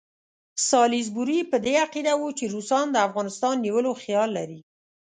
سالیزبوري 0.69 1.39
په 1.51 1.57
دې 1.65 1.73
عقیده 1.85 2.13
وو 2.19 2.29
چې 2.37 2.45
روسان 2.55 2.85
د 2.91 2.97
افغانستان 3.07 3.53
نیولو 3.65 3.91
خیال 4.01 4.29
لري. 4.37 4.59